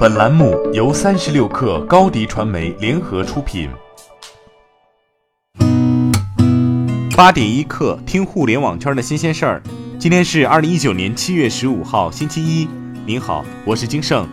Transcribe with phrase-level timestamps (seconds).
[0.00, 3.68] 本栏目由三十六氪高低传媒联合出品。
[7.14, 9.62] 八点一刻，听互联网圈的新鲜事儿。
[9.98, 12.66] 今天是二零一九年七月十五号，星期一。
[13.04, 14.26] 您好，我是金盛。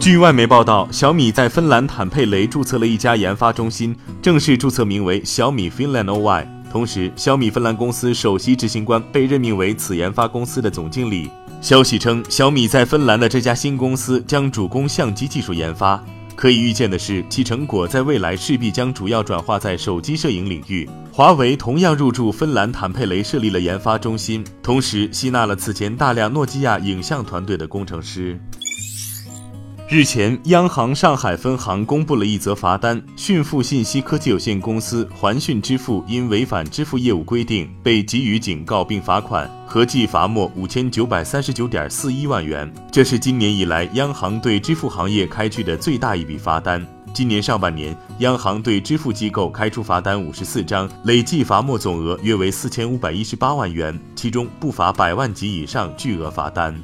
[0.00, 6.46] 据外媒报道，小米在芬兰坦佩雷注册了一家研发中心，正式注册名为小米 Finland OY。
[6.72, 11.30] 同时，小米芬兰公司首席执行官被任命为此研发公司的总经理。
[11.66, 16.00] 消息称，小米在芬兰的这家新公司将主攻相机技术研发。
[16.36, 20.88] 可以预见的是，其成果在未来势必将主要转化在手机摄影领域。
[21.10, 28.38] 华为同样入驻芬兰坦佩雷，设立了研发中心，同时吸纳了此前大量诺基亚影像团队的工程师。
[29.88, 42.68] 日前，央行上海分行公布了一则罚单，讯付信息科技有限公司环讯支付因违反支付业务规定，被给予警告并罚款，合计罚没五千九百三十九点四一万元。
[42.90, 46.84] 这是今年以来央行对支付行业开具的最大一笔罚单。
[47.14, 56.74] 今年上半年，央行对支付机构开出罚单五十四张，累计罚没总额约为四千五百一十八万元，其中不乏百万级以上巨额罚单。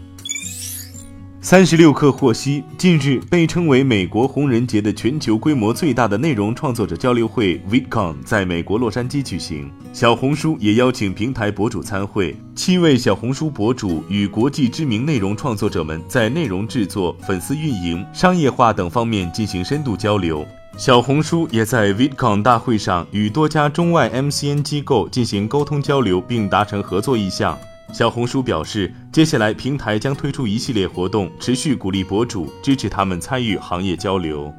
[1.44, 9.68] 三十六氪获悉，近日被称为美国红人节的全球规模最大的内容创作者交流会 VidCon 在美国洛杉矶举行。
[9.92, 20.46] 小红书也邀请平台博主参会，七位小红书博主与国际知名内容创作者们在内容制作、粉丝运营、商业化等方面进行深度交流。
[20.78, 27.58] 小红书也在 VidCon 大会上与多家中外 MCN 机构进行沟通交流，并达成合作意向。
[27.90, 34.52] 小红书表示，接下来平台将推出一系列活动，持续鼓励博主，支持他们参与行业交流。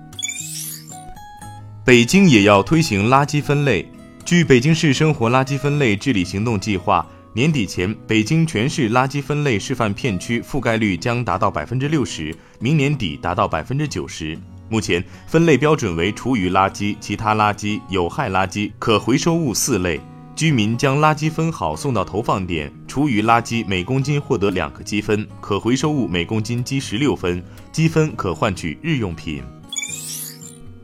[1.86, 3.86] 北京也要推行垃圾分类。
[4.24, 14.38] 据北京市生活垃圾分类治理行动计划，年底前，北京全市垃圾分类示范片区覆盖率将达到百分之六十，明年底达到百分之九十。
[14.70, 20.00] 目前分类标准为厨余垃圾、其他垃圾、有害垃圾、可回收物四类。
[20.36, 29.42] 居民将垃圾分好送到投放点，厨余垃圾每公斤获得两个积分，可回收物每公斤积十六分，积分可换取日用品。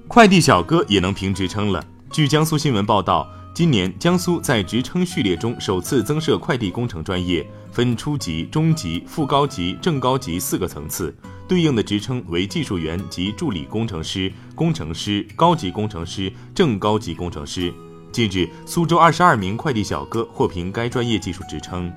[0.07, 1.85] 快递小哥也能评职称了。
[2.11, 11.15] 据江苏新闻报道，今年江苏在职称序列中首次增设快递工程专业，分初级、中级、副高级、正高级四个层次，
[11.47, 17.71] 对应的职称为技术员及助理工程师、工程师、高级工程师、正高级工程师。
[18.11, 21.91] 近日，苏州二十二名快递小哥获评该专业技术职称。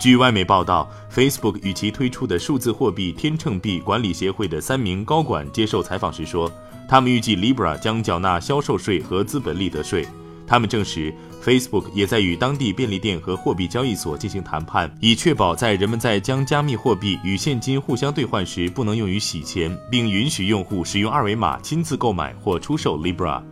[0.00, 6.50] 据外媒报道，Facebook 与其推出的数字货币天秤币管理协会的三名高管接受采访时说，
[6.88, 10.06] 他们预计 Libra 将缴纳销售税和资本利得税。
[10.46, 11.10] 他们证实
[11.42, 23.42] ，Facebook 也在与当地便利店和货币交易所进行谈判，以确保在人们在将加密货币与现金互相兑换时不能用于洗钱，并允许用户使用二维码亲自购买或出售 Libra。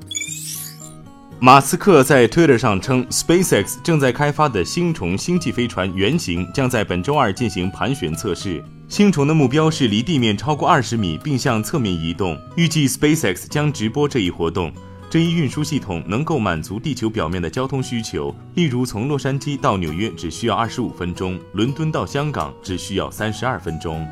[1.44, 8.62] 马斯克在 Twitter 上称，SpaceX 正在开发的星虫星际飞船原型将在本周二进行盘旋测试。
[8.86, 12.38] 星虫的目标是离地面超过二十米，并向侧面移动。
[12.54, 14.72] 预计 SpaceX 将直播这一活动。
[15.10, 24.06] 这一运输系统能够满足地球表面的交通需求，例如从洛杉矶到纽约只需要二十五分钟，伦敦到香港只需要三十二分钟。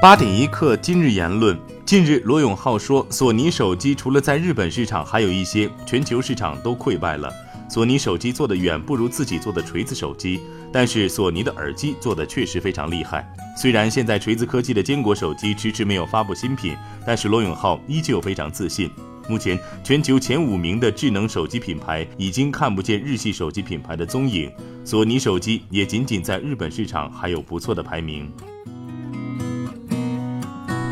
[0.00, 1.58] 八点一刻，今日言论。
[1.86, 7.32] 近日，罗永浩说，索尼手机除了在日本市场，还有一些全球市场都溃败了。
[7.68, 10.40] 索尼手机做的远不如自己做的锤子手机，
[10.72, 13.24] 但是索尼的耳机做的确实非常厉害。
[13.56, 16.76] 虽然现在锤子科技的坚果手机迟迟没有发布新品，
[17.06, 18.90] 但是罗永浩依旧非常自信。
[19.28, 24.50] 目前，全球前五名的智能手机品牌已经看不见日系手机品牌的踪影，
[24.84, 28.28] 索尼手机也仅仅在日本市场还有不错的排名。